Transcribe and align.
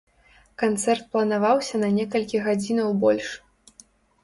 Канцэрт 0.61 1.05
планаваўся 1.17 1.83
на 1.85 1.91
некалькі 1.99 2.43
гадзінаў 2.49 2.93
больш. 3.07 3.29